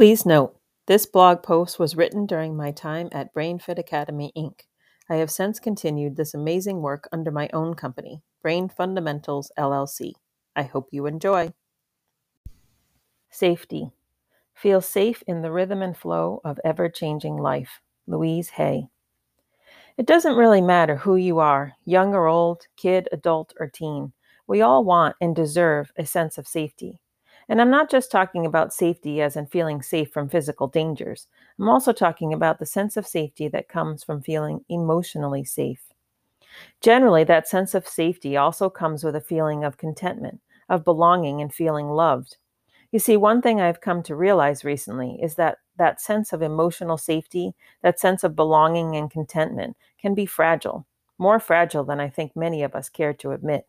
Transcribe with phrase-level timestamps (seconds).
[0.00, 4.60] Please note, this blog post was written during my time at BrainFit Academy, Inc.
[5.10, 10.12] I have since continued this amazing work under my own company, Brain Fundamentals LLC.
[10.56, 11.52] I hope you enjoy.
[13.28, 13.90] Safety.
[14.54, 17.82] Feel safe in the rhythm and flow of ever changing life.
[18.06, 18.86] Louise Hay.
[19.98, 24.14] It doesn't really matter who you are, young or old, kid, adult, or teen.
[24.46, 27.00] We all want and deserve a sense of safety.
[27.50, 31.26] And I'm not just talking about safety as in feeling safe from physical dangers.
[31.58, 35.82] I'm also talking about the sense of safety that comes from feeling emotionally safe.
[36.80, 41.52] Generally, that sense of safety also comes with a feeling of contentment, of belonging, and
[41.52, 42.36] feeling loved.
[42.92, 46.98] You see, one thing I've come to realize recently is that that sense of emotional
[46.98, 50.86] safety, that sense of belonging and contentment, can be fragile,
[51.18, 53.66] more fragile than I think many of us care to admit.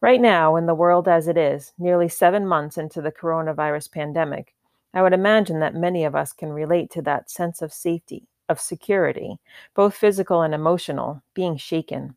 [0.00, 4.54] Right now, in the world as it is, nearly seven months into the coronavirus pandemic,
[4.94, 8.60] I would imagine that many of us can relate to that sense of safety, of
[8.60, 9.38] security,
[9.74, 12.16] both physical and emotional, being shaken.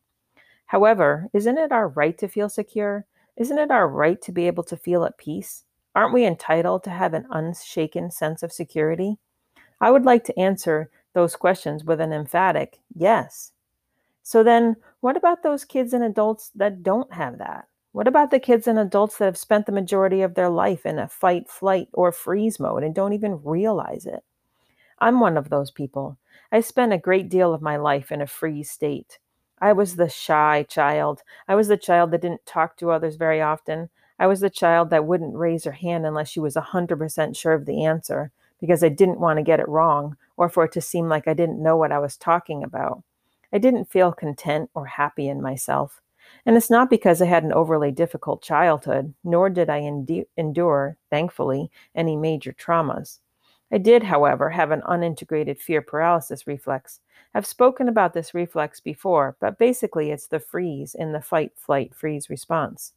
[0.65, 3.05] However, isn't it our right to feel secure?
[3.37, 5.63] Isn't it our right to be able to feel at peace?
[5.95, 9.17] Aren't we entitled to have an unshaken sense of security?
[9.79, 13.51] I would like to answer those questions with an emphatic yes.
[14.27, 17.67] So then, what about those kids and adults that don't have that?
[17.91, 20.97] What about the kids and adults that have spent the majority of their life in
[20.97, 24.23] a fight, flight, or freeze mode and don't even realize it?
[24.97, 26.17] I'm one of those people.
[26.51, 29.19] I spent a great deal of my life in a freeze state.
[29.61, 31.21] I was the shy child.
[31.47, 33.89] I was the child that didn't talk to others very often.
[34.17, 37.67] I was the child that wouldn't raise her hand unless she was 100% sure of
[37.67, 41.09] the answer because I didn't want to get it wrong or for it to seem
[41.09, 43.03] like I didn't know what I was talking about.
[43.53, 46.01] I didn't feel content or happy in myself.
[46.45, 49.77] And it's not because I had an overly difficult childhood, nor did I
[50.37, 53.19] endure, thankfully, any major traumas.
[53.71, 56.99] I did, however, have an unintegrated fear paralysis reflex.
[57.33, 61.93] I've spoken about this reflex before, but basically it's the freeze in the fight, flight,
[61.93, 62.93] freeze response.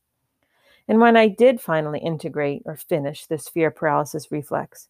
[0.86, 4.88] And when I did finally integrate or finish this fear paralysis reflex,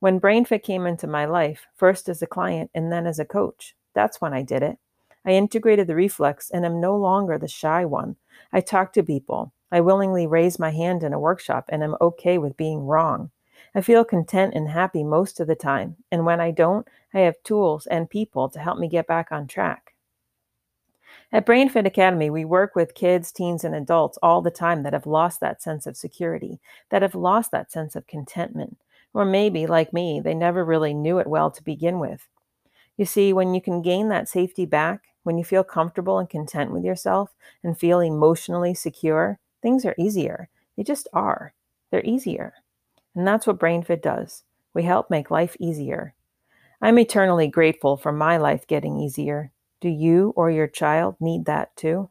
[0.00, 3.74] when BrainFit came into my life, first as a client and then as a coach,
[3.94, 4.78] that's when I did it.
[5.24, 8.16] I integrated the reflex and am no longer the shy one.
[8.52, 9.52] I talk to people.
[9.72, 13.30] I willingly raise my hand in a workshop and am okay with being wrong.
[13.74, 17.42] I feel content and happy most of the time, and when I don't, I have
[17.42, 19.94] tools and people to help me get back on track.
[21.32, 25.06] At BrainFit Academy, we work with kids, teens, and adults all the time that have
[25.06, 26.60] lost that sense of security,
[26.90, 28.76] that have lost that sense of contentment.
[29.12, 32.28] Or maybe, like me, they never really knew it well to begin with.
[32.96, 36.70] You see, when you can gain that safety back, when you feel comfortable and content
[36.70, 40.48] with yourself and feel emotionally secure, things are easier.
[40.76, 41.54] They just are.
[41.90, 42.54] They're easier.
[43.14, 44.44] And that's what BrainFit does.
[44.72, 46.14] We help make life easier.
[46.80, 49.50] I'm eternally grateful for my life getting easier
[49.84, 52.08] do you or your child need that too?